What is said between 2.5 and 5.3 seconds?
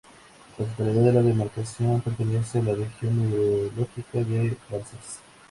a la región hidrológica del Balsas.